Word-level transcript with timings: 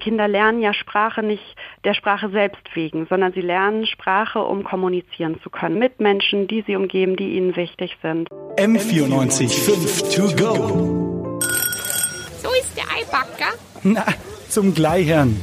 Kinder 0.00 0.26
lernen 0.26 0.60
ja 0.60 0.74
Sprache 0.74 1.22
nicht 1.22 1.44
der 1.84 1.94
Sprache 1.94 2.30
selbst 2.30 2.62
wegen, 2.74 3.06
sondern 3.06 3.32
sie 3.32 3.40
lernen 3.40 3.86
Sprache, 3.86 4.40
um 4.42 4.64
kommunizieren 4.64 5.40
zu 5.42 5.50
können 5.50 5.78
mit 5.78 6.00
Menschen, 6.00 6.48
die 6.48 6.64
sie 6.66 6.74
umgeben, 6.74 7.16
die 7.16 7.36
ihnen 7.36 7.54
wichtig 7.54 7.96
sind. 8.02 8.28
M94 8.56 9.48
5 9.48 10.14
to 10.14 10.22
go. 10.36 11.38
So 12.42 12.50
ist 12.58 12.76
der 12.76 12.84
Eibacker. 12.84 13.54
Na, 13.82 14.04
zum 14.48 14.74
Gleichern. 14.74 15.36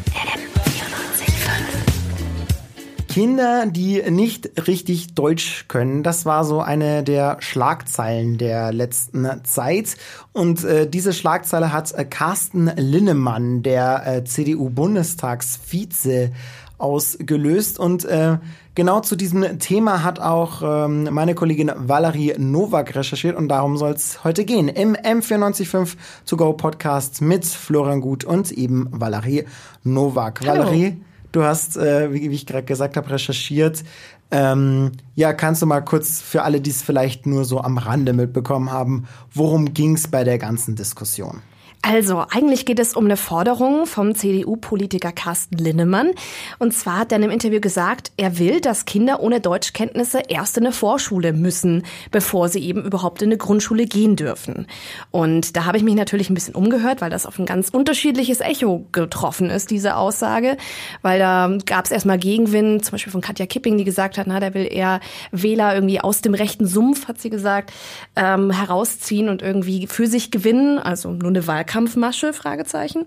Kinder, 3.17 3.65
die 3.65 4.03
nicht 4.11 4.67
richtig 4.67 5.15
Deutsch 5.15 5.65
können. 5.67 6.03
Das 6.03 6.27
war 6.27 6.45
so 6.45 6.61
eine 6.61 7.01
der 7.01 7.37
Schlagzeilen 7.39 8.37
der 8.37 8.71
letzten 8.71 9.27
Zeit. 9.43 9.97
Und 10.33 10.63
äh, 10.63 10.87
diese 10.87 11.13
Schlagzeile 11.13 11.73
hat 11.73 11.91
äh, 11.93 12.05
Carsten 12.05 12.69
Linnemann, 12.75 13.63
der 13.63 14.05
äh, 14.05 14.23
CDU-Bundestagsvize, 14.23 16.31
ausgelöst. 16.77 17.79
Und 17.79 18.05
äh, 18.05 18.37
genau 18.75 18.99
zu 18.99 19.15
diesem 19.15 19.57
Thema 19.57 20.03
hat 20.03 20.19
auch 20.19 20.61
ähm, 20.61 21.09
meine 21.11 21.33
Kollegin 21.33 21.71
Valerie 21.75 22.35
Nowak 22.37 22.95
recherchiert 22.95 23.35
und 23.35 23.47
darum 23.47 23.77
soll 23.77 23.93
es 23.93 24.23
heute 24.23 24.45
gehen. 24.45 24.67
Im 24.67 24.95
M945 24.95 25.95
To 26.27 26.37
Go 26.37 26.53
Podcast 26.53 27.23
mit 27.23 27.47
Florian 27.47 27.99
Gut 27.99 28.25
und 28.25 28.51
eben 28.51 28.87
Valerie 28.91 29.45
Nowak. 29.83 30.41
Hallo. 30.45 30.65
Valerie, 30.65 31.01
Du 31.31 31.43
hast, 31.43 31.77
äh, 31.77 32.13
wie, 32.13 32.29
wie 32.29 32.35
ich 32.35 32.45
gerade 32.45 32.65
gesagt 32.65 32.97
habe, 32.97 33.09
recherchiert. 33.09 33.83
Ähm, 34.29 34.91
ja, 35.15 35.33
kannst 35.33 35.61
du 35.61 35.65
mal 35.65 35.81
kurz 35.81 36.21
für 36.21 36.43
alle, 36.43 36.59
die 36.59 36.69
es 36.69 36.81
vielleicht 36.81 37.25
nur 37.25 37.45
so 37.45 37.61
am 37.61 37.77
Rande 37.77 38.13
mitbekommen 38.13 38.71
haben, 38.71 39.07
worum 39.33 39.73
ging 39.73 39.95
es 39.95 40.07
bei 40.07 40.23
der 40.23 40.37
ganzen 40.37 40.75
Diskussion? 40.75 41.41
Also, 41.81 42.25
eigentlich 42.29 42.65
geht 42.65 42.79
es 42.79 42.95
um 42.95 43.05
eine 43.05 43.17
Forderung 43.17 43.85
vom 43.85 44.13
CDU-Politiker 44.13 45.11
Carsten 45.11 45.57
Linnemann. 45.57 46.11
Und 46.59 46.73
zwar 46.73 46.99
hat 46.99 47.11
er 47.11 47.17
in 47.17 47.23
einem 47.23 47.31
Interview 47.31 47.61
gesagt, 47.61 48.11
er 48.17 48.39
will, 48.39 48.59
dass 48.61 48.85
Kinder 48.85 49.21
ohne 49.21 49.39
Deutschkenntnisse 49.39 50.21
erst 50.27 50.57
in 50.57 50.65
eine 50.65 50.73
Vorschule 50.73 51.33
müssen, 51.33 51.83
bevor 52.11 52.49
sie 52.49 52.59
eben 52.59 52.83
überhaupt 52.83 53.21
in 53.21 53.29
eine 53.29 53.37
Grundschule 53.37 53.85
gehen 53.85 54.15
dürfen. 54.15 54.67
Und 55.11 55.55
da 55.55 55.65
habe 55.65 55.77
ich 55.77 55.83
mich 55.83 55.95
natürlich 55.95 56.29
ein 56.29 56.33
bisschen 56.33 56.55
umgehört, 56.55 56.99
weil 56.99 57.09
das 57.09 57.25
auf 57.25 57.39
ein 57.39 57.45
ganz 57.45 57.69
unterschiedliches 57.69 58.41
Echo 58.41 58.85
getroffen 58.91 59.49
ist, 59.49 59.69
diese 59.69 59.95
Aussage. 59.95 60.57
Weil 61.03 61.19
da 61.19 61.57
gab 61.65 61.85
es 61.85 61.91
erstmal 61.91 62.17
Gegenwind, 62.17 62.83
zum 62.83 62.93
Beispiel 62.93 63.11
von 63.11 63.21
Katja 63.21 63.45
Kipping, 63.45 63.77
die 63.77 63.83
gesagt 63.83 64.17
hat, 64.17 64.27
na, 64.27 64.39
der 64.39 64.53
will 64.53 64.67
eher 64.69 64.99
Wähler 65.31 65.75
irgendwie 65.75 66.01
aus 66.01 66.21
dem 66.21 66.33
rechten 66.33 66.65
Sumpf, 66.65 67.07
hat 67.07 67.21
sie 67.21 67.29
gesagt, 67.29 67.71
ähm, 68.15 68.51
herausziehen 68.51 69.29
und 69.29 69.41
irgendwie 69.41 69.87
für 69.87 70.07
sich 70.07 70.31
gewinnen. 70.31 70.79
Also 70.79 71.11
nur 71.11 71.29
eine 71.29 71.47
Wahl 71.47 71.63
Wahlkampfmasche? 71.67 72.33
Fragezeichen. 72.33 73.03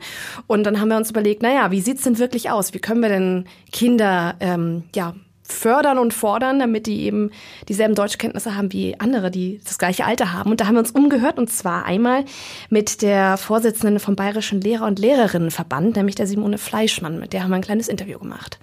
Und 0.46 0.64
dann 0.64 0.80
haben 0.80 0.88
wir 0.88 0.96
uns 0.96 1.10
überlegt, 1.10 1.42
naja, 1.42 1.70
wie 1.70 1.80
sieht's 1.80 2.02
denn 2.02 2.18
wirklich 2.18 2.50
aus? 2.50 2.74
Wie 2.74 2.78
können 2.78 3.00
wir 3.00 3.08
denn 3.08 3.46
Kinder 3.72 4.34
ähm, 4.40 4.84
ja 4.94 5.14
fördern 5.42 5.98
und 5.98 6.14
fordern, 6.14 6.60
damit 6.60 6.86
die 6.86 7.02
eben 7.02 7.32
dieselben 7.68 7.96
Deutschkenntnisse 7.96 8.56
haben 8.56 8.72
wie 8.72 9.00
andere, 9.00 9.32
die 9.32 9.60
das 9.64 9.78
gleiche 9.78 10.04
Alter 10.04 10.32
haben. 10.32 10.52
Und 10.52 10.60
da 10.60 10.66
haben 10.66 10.76
wir 10.76 10.80
uns 10.80 10.92
umgehört 10.92 11.38
und 11.38 11.50
zwar 11.50 11.86
einmal 11.86 12.24
mit 12.68 13.02
der 13.02 13.36
Vorsitzenden 13.36 13.98
vom 13.98 14.14
Bayerischen 14.14 14.60
Lehrer- 14.60 14.86
und 14.86 15.00
Lehrerinnenverband, 15.00 15.96
nämlich 15.96 16.14
der 16.14 16.28
Simone 16.28 16.56
Fleischmann. 16.56 17.18
Mit 17.18 17.32
der 17.32 17.42
haben 17.42 17.50
wir 17.50 17.56
ein 17.56 17.62
kleines 17.62 17.88
Interview 17.88 18.20
gemacht. 18.20 18.60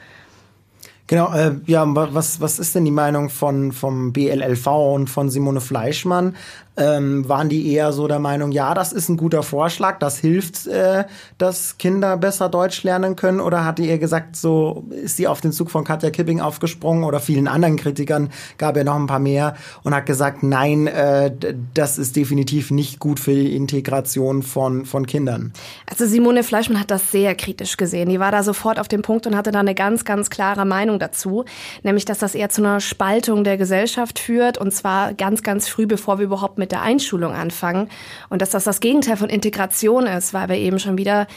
Genau, 1.07 1.33
äh, 1.33 1.55
ja, 1.65 1.85
was, 1.85 2.39
was 2.39 2.59
ist 2.59 2.75
denn 2.75 2.85
die 2.85 2.91
Meinung 2.91 3.29
von, 3.29 3.73
vom 3.73 4.13
BLLV 4.13 4.67
und 4.67 5.09
von 5.09 5.29
Simone 5.29 5.61
Fleischmann? 5.61 6.35
Ähm, 6.77 7.27
waren 7.27 7.49
die 7.49 7.73
eher 7.73 7.91
so 7.91 8.07
der 8.07 8.19
Meinung, 8.19 8.51
ja, 8.51 8.73
das 8.73 8.93
ist 8.93 9.09
ein 9.09 9.17
guter 9.17 9.41
Vorschlag, 9.41 9.97
das 9.99 10.19
hilft, 10.19 10.67
äh, 10.67 11.05
dass 11.37 11.77
Kinder 11.77 12.17
besser 12.17 12.49
Deutsch 12.49 12.83
lernen 12.83 13.15
können? 13.15 13.39
Oder 13.39 13.65
hatte 13.65 13.81
ihr 13.81 13.97
gesagt, 13.97 14.35
so 14.35 14.85
ist 14.89 15.17
sie 15.17 15.27
auf 15.27 15.41
den 15.41 15.51
Zug 15.51 15.71
von 15.71 15.83
Katja 15.83 16.11
Kipping 16.11 16.39
aufgesprungen 16.39 17.03
oder 17.03 17.19
vielen 17.19 17.47
anderen 17.47 17.77
Kritikern 17.77 18.29
gab 18.59 18.77
ja 18.77 18.83
noch 18.83 18.95
ein 18.95 19.07
paar 19.07 19.19
mehr 19.19 19.55
und 19.83 19.95
hat 19.95 20.05
gesagt, 20.05 20.43
nein, 20.43 20.85
äh, 20.85 21.31
das 21.73 21.97
ist 21.97 22.15
definitiv 22.15 22.69
nicht 22.69 22.99
gut 22.99 23.19
für 23.19 23.33
die 23.33 23.55
Integration 23.55 24.43
von, 24.43 24.85
von 24.85 25.07
Kindern. 25.07 25.53
Also 25.89 26.05
Simone 26.05 26.43
Fleischmann 26.43 26.79
hat 26.79 26.91
das 26.91 27.11
sehr 27.11 27.33
kritisch 27.33 27.77
gesehen. 27.77 28.09
Die 28.09 28.19
war 28.19 28.31
da 28.31 28.43
sofort 28.43 28.79
auf 28.79 28.87
dem 28.87 29.01
Punkt 29.01 29.25
und 29.25 29.35
hatte 29.35 29.51
da 29.51 29.59
eine 29.59 29.73
ganz, 29.73 30.05
ganz 30.05 30.29
klare 30.29 30.65
Meinung 30.65 30.99
dazu, 30.99 31.45
nämlich, 31.81 32.05
dass 32.05 32.19
das 32.19 32.35
eher 32.35 32.49
zu 32.49 32.61
einer 32.61 32.79
Spaltung 32.81 33.43
der 33.43 33.57
Gesellschaft 33.57 34.19
führt 34.19 34.59
und 34.59 34.71
zwar 34.71 35.15
ganz, 35.15 35.41
ganz 35.41 35.67
früh, 35.67 35.87
bevor 35.87 36.19
wir 36.19 36.25
überhaupt 36.25 36.59
mit 36.59 36.66
mit 36.67 36.73
der 36.73 36.81
Einschulung 36.81 37.31
anfangen 37.31 37.89
und 38.29 38.41
dass 38.41 38.49
das 38.49 38.65
das 38.65 38.81
Gegenteil 38.81 39.15
von 39.15 39.29
Integration 39.29 40.05
ist, 40.05 40.33
weil 40.33 40.49
wir 40.49 40.57
eben 40.57 40.79
schon 40.79 40.97
wieder 40.97 41.27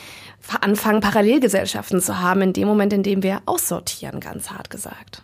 anfangen, 0.60 1.00
Parallelgesellschaften 1.00 2.00
zu 2.00 2.20
haben, 2.20 2.42
in 2.42 2.52
dem 2.52 2.66
Moment, 2.66 2.92
in 2.92 3.04
dem 3.04 3.22
wir 3.22 3.42
aussortieren, 3.46 4.18
ganz 4.18 4.50
hart 4.50 4.70
gesagt 4.70 5.22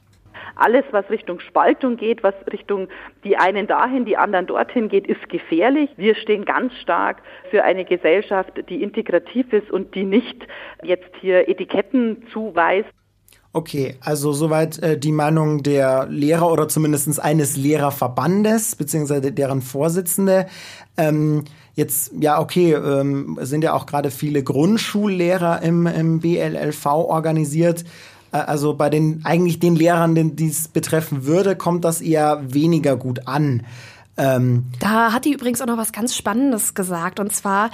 alles, 0.58 0.84
was 0.90 1.10
Richtung 1.10 1.38
Spaltung 1.40 1.98
geht, 1.98 2.22
was 2.22 2.32
Richtung 2.50 2.88
die 3.24 3.36
einen 3.36 3.66
dahin, 3.66 4.06
die 4.06 4.16
anderen 4.16 4.46
dorthin 4.46 4.88
geht, 4.88 5.06
ist 5.06 5.28
gefährlich. 5.28 5.90
Wir 5.98 6.14
stehen 6.14 6.46
ganz 6.46 6.72
stark 6.78 7.20
für 7.50 7.62
eine 7.62 7.84
Gesellschaft, 7.84 8.52
die 8.70 8.82
integrativ 8.82 9.52
ist 9.52 9.70
und 9.70 9.94
die 9.94 10.04
nicht 10.04 10.46
jetzt 10.82 11.10
hier 11.20 11.46
Etiketten 11.46 12.26
zuweist. 12.32 12.88
Okay, 13.56 13.94
also 14.00 14.34
soweit 14.34 14.78
äh, 14.80 14.98
die 14.98 15.12
Meinung 15.12 15.62
der 15.62 16.08
Lehrer 16.10 16.52
oder 16.52 16.68
zumindest 16.68 17.18
eines 17.18 17.56
Lehrerverbandes, 17.56 18.76
beziehungsweise 18.76 19.32
deren 19.32 19.62
Vorsitzende. 19.62 20.44
Ähm, 20.98 21.44
jetzt, 21.74 22.12
ja, 22.20 22.38
okay, 22.38 22.74
ähm, 22.74 23.38
sind 23.40 23.64
ja 23.64 23.72
auch 23.72 23.86
gerade 23.86 24.10
viele 24.10 24.42
Grundschullehrer 24.42 25.62
im, 25.62 25.86
im 25.86 26.20
BLLV 26.20 26.84
organisiert. 26.84 27.86
Äh, 28.30 28.36
also 28.36 28.74
bei 28.74 28.90
den 28.90 29.22
eigentlich 29.24 29.58
den 29.58 29.74
Lehrern, 29.74 30.36
die 30.36 30.48
es 30.48 30.68
betreffen 30.68 31.24
würde, 31.24 31.56
kommt 31.56 31.86
das 31.86 32.02
eher 32.02 32.42
weniger 32.46 32.98
gut 32.98 33.26
an. 33.26 33.64
Ähm, 34.18 34.64
da 34.80 35.12
hat 35.12 35.24
die 35.24 35.32
übrigens 35.32 35.60
auch 35.60 35.66
noch 35.66 35.76
was 35.76 35.92
ganz 35.92 36.14
Spannendes 36.14 36.74
gesagt. 36.74 37.20
Und 37.20 37.34
zwar 37.34 37.70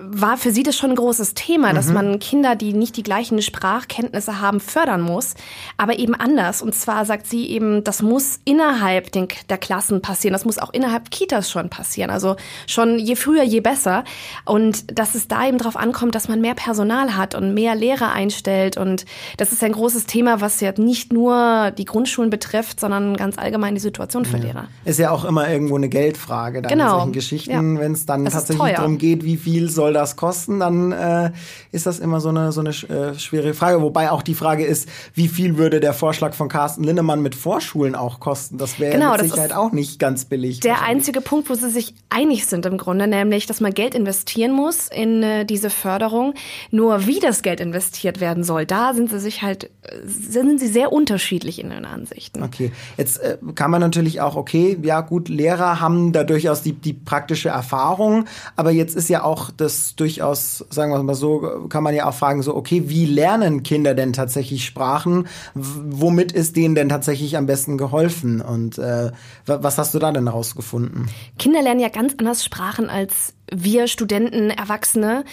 war 0.00 0.36
für 0.36 0.50
sie 0.50 0.62
das 0.62 0.76
schon 0.76 0.90
ein 0.90 0.96
großes 0.96 1.34
Thema, 1.34 1.72
dass 1.72 1.88
mhm. 1.88 1.94
man 1.94 2.18
Kinder, 2.18 2.56
die 2.56 2.72
nicht 2.72 2.96
die 2.96 3.02
gleichen 3.02 3.40
Sprachkenntnisse 3.40 4.40
haben, 4.40 4.60
fördern 4.60 5.00
muss, 5.00 5.34
aber 5.76 5.98
eben 5.98 6.14
anders. 6.14 6.60
Und 6.60 6.74
zwar 6.74 7.04
sagt 7.04 7.26
sie 7.26 7.46
eben, 7.46 7.84
das 7.84 8.02
muss 8.02 8.40
innerhalb 8.44 9.12
den, 9.12 9.28
der 9.48 9.58
Klassen 9.58 10.02
passieren, 10.02 10.32
das 10.32 10.44
muss 10.44 10.58
auch 10.58 10.72
innerhalb 10.72 11.10
Kitas 11.10 11.50
schon 11.50 11.70
passieren. 11.70 12.10
Also 12.10 12.36
schon 12.66 12.98
je 12.98 13.16
früher, 13.16 13.42
je 13.42 13.60
besser. 13.60 14.04
Und 14.44 14.98
dass 14.98 15.14
es 15.14 15.28
da 15.28 15.46
eben 15.46 15.58
darauf 15.58 15.76
ankommt, 15.76 16.14
dass 16.14 16.28
man 16.28 16.40
mehr 16.40 16.54
Personal 16.54 17.16
hat 17.16 17.34
und 17.34 17.54
mehr 17.54 17.74
Lehrer 17.74 18.12
einstellt. 18.12 18.76
Und 18.76 19.06
das 19.36 19.52
ist 19.52 19.62
ein 19.62 19.72
großes 19.72 20.06
Thema, 20.06 20.40
was 20.40 20.60
ja 20.60 20.72
nicht 20.76 21.12
nur 21.12 21.70
die 21.76 21.84
Grundschulen 21.84 22.30
betrifft, 22.30 22.80
sondern 22.80 23.16
ganz 23.16 23.38
allgemein 23.38 23.74
die 23.74 23.80
Situation 23.80 24.24
für 24.24 24.38
ja. 24.38 24.44
Lehrer. 24.44 24.68
Ist 24.84 24.98
ja 24.98 25.10
auch 25.10 25.24
immer 25.24 25.48
irgendwo 25.48 25.75
eine 25.76 25.88
Geldfrage 25.88 26.62
dann 26.62 26.70
genau. 26.70 26.84
in 26.84 26.90
solchen 26.90 27.12
Geschichten, 27.12 27.76
ja. 27.76 27.80
wenn 27.80 27.92
es 27.92 28.06
dann 28.06 28.24
das 28.24 28.34
tatsächlich 28.34 28.74
darum 28.74 28.98
geht, 28.98 29.24
wie 29.24 29.36
viel 29.36 29.70
soll 29.70 29.92
das 29.92 30.16
kosten, 30.16 30.60
dann 30.60 30.92
äh, 30.92 31.32
ist 31.72 31.86
das 31.86 31.98
immer 31.98 32.20
so 32.20 32.30
eine, 32.30 32.52
so 32.52 32.60
eine 32.60 32.70
äh, 32.70 33.18
schwere 33.18 33.54
Frage. 33.54 33.82
Wobei 33.82 34.10
auch 34.10 34.22
die 34.22 34.34
Frage 34.34 34.64
ist, 34.64 34.88
wie 35.14 35.28
viel 35.28 35.56
würde 35.58 35.80
der 35.80 35.92
Vorschlag 35.92 36.34
von 36.34 36.48
Carsten 36.48 36.84
Linnemann 36.84 37.22
mit 37.22 37.34
Vorschulen 37.34 37.94
auch 37.94 38.20
kosten? 38.20 38.58
Das 38.58 38.78
wäre 38.78 38.92
genau, 38.92 39.12
mit 39.12 39.22
Sicherheit 39.22 39.52
auch 39.52 39.72
nicht 39.72 39.98
ganz 39.98 40.24
billig. 40.24 40.60
Der 40.60 40.82
einzige 40.82 41.20
Punkt, 41.20 41.50
wo 41.50 41.54
sie 41.54 41.70
sich 41.70 41.94
einig 42.08 42.46
sind 42.46 42.66
im 42.66 42.78
Grunde, 42.78 43.06
nämlich, 43.06 43.46
dass 43.46 43.60
man 43.60 43.72
Geld 43.72 43.94
investieren 43.94 44.52
muss 44.52 44.88
in 44.88 45.22
äh, 45.22 45.44
diese 45.44 45.70
Förderung. 45.70 46.34
Nur 46.70 47.06
wie 47.06 47.20
das 47.20 47.42
Geld 47.42 47.60
investiert 47.60 48.20
werden 48.20 48.44
soll, 48.44 48.66
da 48.66 48.94
sind 48.94 49.10
sie 49.10 49.20
sich 49.20 49.42
halt, 49.42 49.64
äh, 49.82 49.96
sind 50.04 50.60
sie 50.60 50.68
sehr 50.68 50.92
unterschiedlich 50.92 51.60
in 51.60 51.70
den 51.70 51.84
Ansichten. 51.84 52.42
Okay, 52.42 52.72
jetzt 52.96 53.18
äh, 53.18 53.38
kann 53.54 53.70
man 53.70 53.80
natürlich 53.80 54.20
auch, 54.20 54.36
okay, 54.36 54.78
ja 54.82 55.00
gut, 55.00 55.28
Lehrer 55.28 55.65
haben 55.80 56.12
da 56.12 56.24
durchaus 56.24 56.62
die, 56.62 56.72
die 56.72 56.92
praktische 56.92 57.50
Erfahrung, 57.50 58.24
aber 58.56 58.70
jetzt 58.70 58.96
ist 58.96 59.08
ja 59.08 59.24
auch 59.24 59.50
das 59.50 59.96
durchaus, 59.96 60.64
sagen 60.70 60.92
wir 60.92 61.02
mal 61.02 61.14
so, 61.14 61.66
kann 61.68 61.82
man 61.82 61.94
ja 61.94 62.08
auch 62.08 62.14
fragen, 62.14 62.42
so, 62.42 62.54
okay, 62.54 62.84
wie 62.86 63.06
lernen 63.06 63.62
Kinder 63.62 63.94
denn 63.94 64.12
tatsächlich 64.12 64.64
Sprachen? 64.64 65.26
womit 65.54 66.32
ist 66.32 66.56
denen 66.56 66.74
denn 66.74 66.88
tatsächlich 66.88 67.36
am 67.36 67.46
besten 67.46 67.78
geholfen? 67.78 68.40
Und 68.40 68.78
äh, 68.78 69.10
was 69.46 69.78
hast 69.78 69.94
du 69.94 69.98
da 69.98 70.12
denn 70.12 70.28
rausgefunden? 70.28 71.08
Kinder 71.38 71.62
lernen 71.62 71.80
ja 71.80 71.88
ganz 71.88 72.14
anders 72.18 72.44
Sprachen 72.44 72.88
als 72.88 73.34
wir 73.52 73.88
Studenten, 73.88 74.50
Erwachsene. 74.50 75.24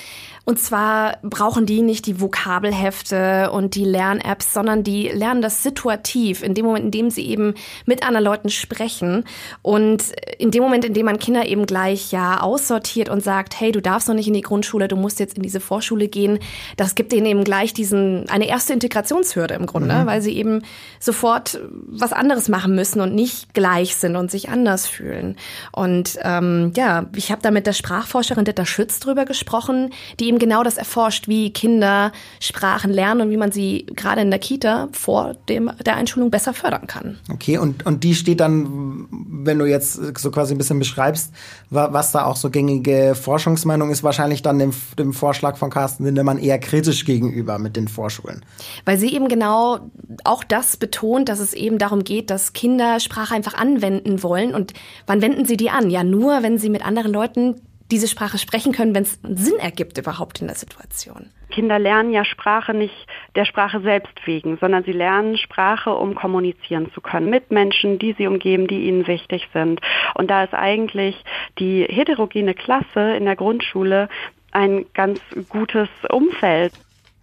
Und 0.45 0.59
zwar 0.59 1.19
brauchen 1.23 1.65
die 1.65 1.81
nicht 1.81 2.05
die 2.05 2.19
Vokabelhefte 2.19 3.49
und 3.51 3.75
die 3.75 3.85
Lern-Apps, 3.85 4.53
sondern 4.53 4.83
die 4.83 5.07
lernen 5.07 5.41
das 5.41 5.63
situativ, 5.63 6.43
in 6.43 6.53
dem 6.53 6.65
Moment, 6.65 6.85
in 6.85 6.91
dem 6.91 7.09
sie 7.09 7.25
eben 7.27 7.53
mit 7.85 8.05
anderen 8.05 8.25
Leuten 8.25 8.49
sprechen. 8.49 9.23
Und 9.61 10.03
in 10.39 10.51
dem 10.51 10.61
Moment, 10.61 10.83
in 10.83 10.93
dem 10.93 11.05
man 11.05 11.17
Kinder 11.17 11.45
eben 11.45 11.65
gleich 11.65 12.11
ja 12.11 12.41
aussortiert 12.41 13.07
und 13.07 13.23
sagt, 13.23 13.57
hey, 13.57 13.71
du 13.71 13.81
darfst 13.81 14.09
noch 14.09 14.15
nicht 14.15 14.27
in 14.27 14.33
die 14.33 14.41
Grundschule, 14.41 14.89
du 14.89 14.97
musst 14.97 15.21
jetzt 15.21 15.37
in 15.37 15.43
diese 15.43 15.61
Vorschule 15.61 16.09
gehen, 16.09 16.39
das 16.75 16.95
gibt 16.95 17.13
denen 17.13 17.25
eben 17.25 17.43
gleich 17.45 17.73
diesen, 17.73 18.27
eine 18.29 18.49
erste 18.49 18.73
Integrationshürde 18.73 19.53
im 19.53 19.65
Grunde, 19.65 19.95
mhm. 19.95 20.05
weil 20.07 20.21
sie 20.21 20.35
eben 20.35 20.63
sofort 20.99 21.57
was 21.87 22.11
anderes 22.11 22.49
machen 22.49 22.75
müssen 22.75 22.99
und 22.99 23.15
nicht 23.15 23.53
gleich 23.53 23.95
sind 23.95 24.17
und 24.17 24.29
sich 24.29 24.49
anders 24.49 24.87
fühlen. 24.87 25.37
Und 25.71 26.19
ähm, 26.21 26.73
ja, 26.75 27.05
ich 27.15 27.31
habe 27.31 27.41
da 27.41 27.49
mit 27.49 27.65
der 27.65 27.73
Sprachforscherin 28.03 28.43
Detta 28.43 28.65
Schütz 28.65 28.99
drüber 28.99 29.23
gesprochen, 29.23 29.91
die 30.19 30.27
eben 30.27 30.37
genau 30.37 30.63
das 30.63 30.77
erforscht, 30.77 31.29
wie 31.29 31.51
Kinder 31.53 32.11
Sprachen 32.41 32.91
lernen 32.91 33.21
und 33.21 33.29
wie 33.29 33.37
man 33.37 33.51
sie 33.51 33.85
gerade 33.95 34.21
in 34.21 34.29
der 34.29 34.39
Kita 34.39 34.89
vor 34.91 35.35
dem, 35.47 35.71
der 35.85 35.95
Einschulung 35.95 36.29
besser 36.29 36.53
fördern 36.53 36.85
kann. 36.87 37.17
Okay, 37.31 37.57
und, 37.57 37.85
und 37.85 38.03
die 38.03 38.13
steht 38.13 38.41
dann, 38.41 39.07
wenn 39.09 39.57
du 39.57 39.65
jetzt 39.65 39.93
so 40.19 40.31
quasi 40.31 40.53
ein 40.53 40.57
bisschen 40.57 40.79
beschreibst, 40.79 41.33
was 41.69 42.11
da 42.11 42.25
auch 42.25 42.35
so 42.35 42.49
gängige 42.49 43.15
Forschungsmeinung 43.15 43.89
ist, 43.89 44.03
wahrscheinlich 44.03 44.41
dann 44.41 44.59
dem, 44.59 44.73
dem 44.99 45.13
Vorschlag 45.13 45.55
von 45.55 45.69
Carsten 45.69 46.03
Lindemann 46.03 46.37
eher 46.37 46.59
kritisch 46.59 47.05
gegenüber 47.05 47.57
mit 47.57 47.77
den 47.77 47.87
Vorschulen. 47.87 48.43
Weil 48.83 48.97
sie 48.97 49.13
eben 49.13 49.29
genau 49.29 49.79
auch 50.25 50.43
das 50.43 50.75
betont, 50.75 51.29
dass 51.29 51.39
es 51.39 51.53
eben 51.53 51.77
darum 51.77 52.03
geht, 52.03 52.29
dass 52.29 52.51
Kinder 52.51 52.99
Sprache 52.99 53.33
einfach 53.33 53.53
anwenden 53.53 54.23
wollen. 54.23 54.53
Und 54.53 54.73
wann 55.07 55.21
wenden 55.21 55.45
sie 55.45 55.57
die 55.57 55.69
an? 55.69 55.89
Ja, 55.89 56.03
nur 56.03 56.43
wenn 56.43 56.57
sie 56.57 56.69
mit 56.69 56.85
anderen 56.85 57.13
Leuten 57.13 57.55
diese 57.91 58.07
Sprache 58.07 58.37
sprechen 58.37 58.71
können, 58.71 58.95
wenn 58.95 59.03
es 59.03 59.19
Sinn 59.23 59.59
ergibt 59.59 59.97
überhaupt 59.97 60.41
in 60.41 60.47
der 60.47 60.55
Situation. 60.55 61.29
Kinder 61.49 61.77
lernen 61.77 62.11
ja 62.11 62.25
Sprache 62.25 62.73
nicht 62.73 63.07
der 63.35 63.45
Sprache 63.45 63.81
selbst 63.81 64.13
wegen, 64.25 64.57
sondern 64.57 64.83
sie 64.83 64.91
lernen 64.91 65.37
Sprache, 65.37 65.91
um 65.93 66.15
kommunizieren 66.15 66.91
zu 66.93 67.01
können 67.01 67.29
mit 67.29 67.51
Menschen, 67.51 67.99
die 67.99 68.13
sie 68.17 68.27
umgeben, 68.27 68.67
die 68.67 68.87
ihnen 68.87 69.05
wichtig 69.05 69.47
sind. 69.53 69.79
Und 70.15 70.31
da 70.31 70.43
ist 70.43 70.53
eigentlich 70.53 71.23
die 71.59 71.83
heterogene 71.83 72.55
Klasse 72.55 73.15
in 73.15 73.25
der 73.25 73.35
Grundschule 73.35 74.09
ein 74.51 74.85
ganz 74.93 75.19
gutes 75.49 75.89
Umfeld. 76.09 76.73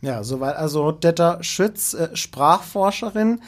Ja, 0.00 0.22
soweit 0.22 0.56
also 0.56 0.92
Detta 0.92 1.42
Schütz, 1.42 1.94
äh, 1.94 2.14
Sprachforscherin. 2.16 3.40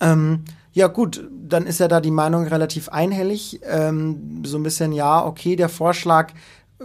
Ähm, 0.00 0.44
ja 0.72 0.86
gut, 0.86 1.28
dann 1.30 1.66
ist 1.66 1.80
ja 1.80 1.88
da 1.88 2.00
die 2.00 2.10
Meinung 2.10 2.46
relativ 2.46 2.88
einhellig. 2.88 3.60
Ähm, 3.68 4.42
so 4.44 4.56
ein 4.56 4.62
bisschen, 4.62 4.92
ja, 4.92 5.24
okay, 5.24 5.56
der 5.56 5.68
Vorschlag 5.68 6.32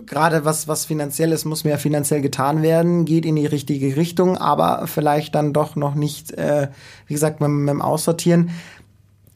gerade 0.06 0.45
was, 0.45 0.68
was 0.68 0.86
finanziell 0.86 1.31
ist, 1.31 1.45
muss 1.45 1.63
mehr 1.63 1.80
finanziell 1.80 2.22
getan 2.22 2.62
werden, 2.62 3.06
geht 3.06 3.25
in 3.25 3.36
die 3.36 3.45
richtige 3.45 3.95
Richtung, 3.95 4.38
aber 4.38 4.88
vielleicht 4.88 5.36
dann 5.36 5.54
doch 5.54 5.75
noch 5.75 5.95
nicht, 5.95 6.34
äh, 6.34 6.69
wie 7.07 7.13
gesagt, 7.13 7.42
mit, 7.42 7.50
mit 7.50 7.69
dem 7.69 7.81
Aussortieren. 7.81 8.51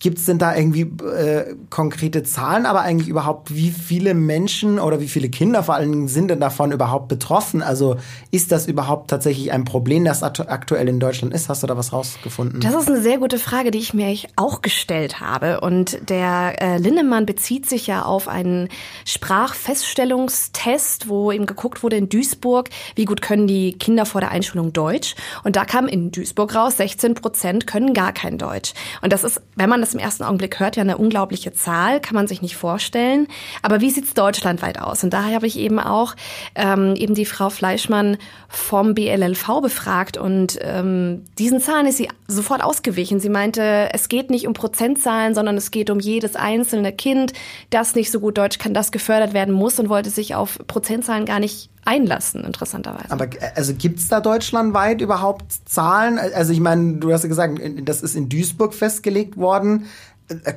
Gibt 0.01 0.17
es 0.17 0.25
denn 0.25 0.39
da 0.39 0.55
irgendwie 0.55 0.81
äh, 0.81 1.55
konkrete 1.69 2.23
Zahlen, 2.23 2.65
aber 2.65 2.81
eigentlich 2.81 3.07
überhaupt, 3.07 3.55
wie 3.55 3.69
viele 3.69 4.15
Menschen 4.15 4.79
oder 4.79 4.99
wie 4.99 5.07
viele 5.07 5.29
Kinder 5.29 5.61
vor 5.61 5.75
allen 5.75 5.91
Dingen 5.91 6.07
sind 6.07 6.29
denn 6.29 6.39
davon 6.39 6.71
überhaupt 6.71 7.07
betroffen? 7.07 7.61
Also 7.61 7.97
ist 8.31 8.51
das 8.51 8.67
überhaupt 8.67 9.11
tatsächlich 9.11 9.51
ein 9.51 9.63
Problem, 9.63 10.03
das 10.03 10.23
aktuell 10.23 10.89
in 10.89 10.99
Deutschland 10.99 11.35
ist? 11.35 11.49
Hast 11.49 11.61
du 11.61 11.67
da 11.67 11.77
was 11.77 11.93
rausgefunden? 11.93 12.61
Das 12.61 12.73
ist 12.73 12.87
eine 12.87 12.99
sehr 12.99 13.19
gute 13.19 13.37
Frage, 13.37 13.69
die 13.69 13.77
ich 13.77 13.93
mir 13.93 14.11
auch 14.35 14.63
gestellt 14.63 15.19
habe. 15.19 15.61
Und 15.61 16.09
der 16.09 16.59
äh, 16.59 16.77
Linnemann 16.79 17.27
bezieht 17.27 17.69
sich 17.69 17.85
ja 17.85 18.01
auf 18.01 18.27
einen 18.27 18.69
Sprachfeststellungstest, 19.05 21.09
wo 21.09 21.31
eben 21.31 21.45
geguckt 21.45 21.83
wurde 21.83 21.97
in 21.97 22.09
Duisburg, 22.09 22.69
wie 22.95 23.05
gut 23.05 23.21
können 23.21 23.45
die 23.45 23.73
Kinder 23.73 24.07
vor 24.07 24.19
der 24.19 24.31
Einschulung 24.31 24.73
Deutsch. 24.73 25.13
Und 25.43 25.55
da 25.55 25.65
kam 25.65 25.87
in 25.87 26.11
Duisburg 26.11 26.55
raus, 26.55 26.77
16 26.77 27.13
Prozent 27.13 27.67
können 27.67 27.93
gar 27.93 28.13
kein 28.13 28.39
Deutsch. 28.39 28.73
Und 29.03 29.13
das 29.13 29.23
ist, 29.23 29.39
wenn 29.55 29.69
man 29.69 29.81
das 29.81 29.90
im 29.93 29.99
ersten 29.99 30.23
Augenblick 30.23 30.59
hört, 30.59 30.75
ja 30.75 30.81
eine 30.81 30.97
unglaubliche 30.97 31.53
Zahl, 31.53 31.99
kann 31.99 32.15
man 32.15 32.27
sich 32.27 32.41
nicht 32.41 32.55
vorstellen. 32.55 33.27
Aber 33.61 33.81
wie 33.81 33.89
sieht's 33.89 34.13
deutschlandweit 34.13 34.79
aus? 34.79 35.03
Und 35.03 35.11
daher 35.11 35.35
habe 35.35 35.47
ich 35.47 35.57
eben 35.57 35.79
auch 35.79 36.15
ähm, 36.55 36.95
eben 36.95 37.13
die 37.13 37.25
Frau 37.25 37.49
Fleischmann 37.49 38.17
vom 38.47 38.93
BLLV 38.93 39.61
befragt 39.61 40.17
und 40.17 40.59
ähm, 40.61 41.25
diesen 41.39 41.61
Zahlen 41.61 41.87
ist 41.87 41.97
sie 41.97 42.09
sofort 42.27 42.63
ausgewichen. 42.63 43.19
Sie 43.19 43.29
meinte, 43.29 43.89
es 43.93 44.09
geht 44.09 44.29
nicht 44.29 44.47
um 44.47 44.53
Prozentzahlen, 44.53 45.35
sondern 45.35 45.57
es 45.57 45.71
geht 45.71 45.89
um 45.89 45.99
jedes 45.99 46.35
einzelne 46.35 46.93
Kind, 46.93 47.33
das 47.69 47.95
nicht 47.95 48.11
so 48.11 48.19
gut 48.19 48.37
Deutsch 48.37 48.57
kann, 48.57 48.73
das 48.73 48.91
gefördert 48.91 49.33
werden 49.33 49.53
muss 49.53 49.79
und 49.79 49.89
wollte 49.89 50.09
sich 50.09 50.35
auf 50.35 50.59
Prozentzahlen 50.67 51.25
gar 51.25 51.39
nicht 51.39 51.69
einlassen, 51.85 52.43
interessanterweise. 52.43 53.11
Aber 53.11 53.27
also 53.55 53.73
gibt's 53.73 54.07
da 54.07 54.21
deutschlandweit 54.21 55.01
überhaupt 55.01 55.45
Zahlen? 55.65 56.19
Also 56.19 56.53
ich 56.53 56.59
meine, 56.59 56.97
du 56.97 57.11
hast 57.11 57.23
ja 57.23 57.29
gesagt, 57.29 57.59
das 57.83 58.01
ist 58.01 58.15
in 58.15 58.29
Duisburg 58.29 58.73
festgelegt 58.73 59.37
worden. 59.37 59.85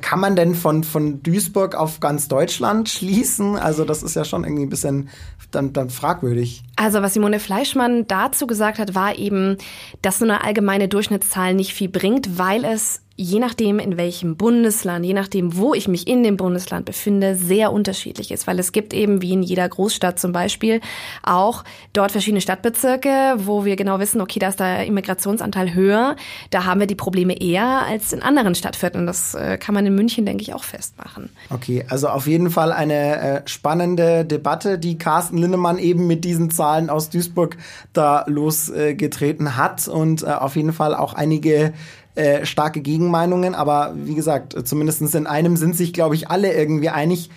Kann 0.01 0.21
man 0.21 0.37
denn 0.37 0.55
von, 0.55 0.83
von 0.85 1.21
Duisburg 1.21 1.75
auf 1.75 1.99
ganz 1.99 2.27
Deutschland 2.29 2.87
schließen? 2.87 3.57
Also 3.57 3.83
das 3.83 4.03
ist 4.03 4.15
ja 4.15 4.23
schon 4.23 4.45
irgendwie 4.45 4.63
ein 4.63 4.69
bisschen 4.69 5.09
dann, 5.51 5.73
dann 5.73 5.89
fragwürdig. 5.89 6.63
Also 6.75 7.01
was 7.01 7.13
Simone 7.13 7.39
Fleischmann 7.39 8.07
dazu 8.07 8.47
gesagt 8.47 8.79
hat, 8.79 8.95
war 8.95 9.17
eben, 9.17 9.57
dass 10.01 10.19
so 10.19 10.25
eine 10.25 10.43
allgemeine 10.43 10.87
Durchschnittszahl 10.87 11.53
nicht 11.53 11.73
viel 11.73 11.89
bringt, 11.89 12.37
weil 12.37 12.63
es 12.63 13.01
je 13.17 13.39
nachdem, 13.39 13.79
in 13.79 13.95
welchem 13.95 14.35
Bundesland, 14.35 15.05
je 15.05 15.13
nachdem, 15.13 15.55
wo 15.55 15.73
ich 15.73 15.87
mich 15.87 16.07
in 16.07 16.23
dem 16.23 16.35
Bundesland 16.35 16.85
befinde, 16.85 17.35
sehr 17.35 17.71
unterschiedlich 17.71 18.31
ist. 18.31 18.45
Weil 18.45 18.59
es 18.59 18.73
gibt 18.73 18.93
eben, 18.93 19.21
wie 19.21 19.31
in 19.31 19.43
jeder 19.43 19.67
Großstadt 19.69 20.19
zum 20.19 20.33
Beispiel, 20.33 20.81
auch 21.23 21.63
dort 21.93 22.11
verschiedene 22.11 22.41
Stadtbezirke, 22.41 23.35
wo 23.37 23.63
wir 23.63 23.77
genau 23.77 23.99
wissen, 23.99 24.19
okay, 24.19 24.39
da 24.39 24.49
ist 24.49 24.59
der 24.59 24.85
Immigrationsanteil 24.85 25.73
höher. 25.73 26.17
Da 26.49 26.65
haben 26.65 26.81
wir 26.81 26.87
die 26.87 26.95
Probleme 26.95 27.39
eher 27.39 27.83
als 27.87 28.11
in 28.11 28.21
anderen 28.21 28.53
Stadtvierteln. 28.53 29.07
Das 29.07 29.33
äh, 29.33 29.57
kann 29.57 29.73
man 29.73 29.85
in 29.85 29.95
München, 29.95 30.25
denke 30.25 30.41
ich, 30.41 30.53
auch 30.53 30.65
festmachen. 30.65 31.29
Okay, 31.49 31.85
also 31.87 32.09
auf 32.09 32.27
jeden 32.27 32.49
Fall 32.49 32.73
eine 32.73 33.19
äh, 33.19 33.41
spannende 33.45 34.25
Debatte, 34.25 34.77
die 34.77 34.97
Carsten 34.97 35.37
Linnemann 35.37 35.77
eben 35.77 36.05
mit 36.07 36.25
diesen 36.25 36.49
Zahlen 36.49 36.89
aus 36.89 37.09
Duisburg 37.09 37.55
da 37.93 38.25
losgetreten 38.27 39.55
hat 39.55 39.87
und 39.87 40.23
äh, 40.23 40.25
auf 40.25 40.57
jeden 40.57 40.73
Fall 40.73 40.93
auch 40.93 41.13
einige 41.13 41.73
äh, 42.15 42.45
starke 42.45 42.81
Gegenmeinungen, 42.81 43.55
aber 43.55 43.93
wie 43.95 44.15
gesagt, 44.15 44.55
zumindest 44.67 45.15
in 45.15 45.27
einem 45.27 45.57
sind 45.57 45.75
sich, 45.75 45.93
glaube 45.93 46.15
ich, 46.15 46.29
alle 46.29 46.53
irgendwie 46.53 46.89
einig, 46.89 47.29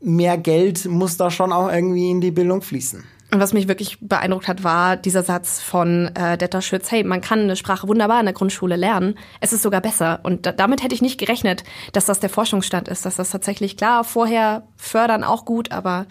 mehr 0.00 0.38
Geld 0.38 0.84
muss 0.86 1.16
da 1.16 1.30
schon 1.30 1.52
auch 1.52 1.72
irgendwie 1.72 2.10
in 2.10 2.20
die 2.20 2.30
Bildung 2.30 2.62
fließen. 2.62 3.04
Und 3.32 3.40
was 3.40 3.52
mich 3.52 3.66
wirklich 3.66 3.98
beeindruckt 4.00 4.46
hat, 4.46 4.62
war 4.62 4.96
dieser 4.96 5.22
Satz 5.22 5.60
von 5.60 6.10
äh, 6.14 6.38
Detta 6.38 6.62
Schütz, 6.62 6.92
hey, 6.92 7.02
man 7.02 7.20
kann 7.20 7.40
eine 7.40 7.56
Sprache 7.56 7.88
wunderbar 7.88 8.20
in 8.20 8.26
der 8.26 8.34
Grundschule 8.34 8.76
lernen. 8.76 9.18
Es 9.40 9.52
ist 9.52 9.62
sogar 9.62 9.80
besser. 9.80 10.20
Und 10.22 10.46
da, 10.46 10.52
damit 10.52 10.82
hätte 10.82 10.94
ich 10.94 11.02
nicht 11.02 11.18
gerechnet, 11.18 11.64
dass 11.92 12.06
das 12.06 12.20
der 12.20 12.30
Forschungsstand 12.30 12.88
ist, 12.88 13.04
dass 13.04 13.16
das 13.16 13.30
tatsächlich 13.30 13.76
klar, 13.76 14.04
vorher 14.04 14.62
fördern 14.76 15.24
auch 15.24 15.44
gut, 15.44 15.72
aber 15.72 16.06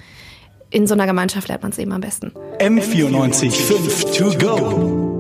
in 0.72 0.88
so 0.88 0.94
einer 0.94 1.06
Gemeinschaft 1.06 1.48
lernt 1.48 1.64
man 1.64 1.72
es 1.72 1.78
eben 1.78 1.94
am 1.94 2.02
besten. 2.02 2.34
M94 2.60 3.52
5 3.52 4.18
to 4.18 4.38
go. 4.38 5.16